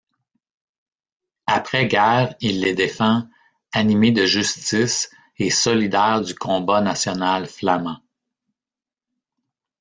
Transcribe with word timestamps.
Après 1.45 1.85
guerre, 1.87 2.33
il 2.39 2.61
les 2.61 2.73
défend, 2.73 3.29
animé 3.71 4.11
de 4.11 4.25
justice 4.25 5.11
et 5.37 5.51
solidaire 5.51 6.21
du 6.21 6.33
combat 6.33 6.81
national 6.81 7.45
flamand. 7.45 7.99